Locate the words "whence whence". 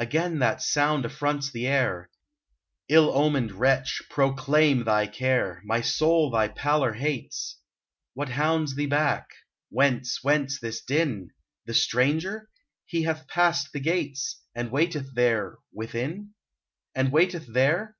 9.70-10.58